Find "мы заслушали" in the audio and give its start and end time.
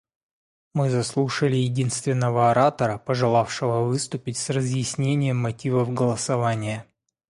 0.73-1.55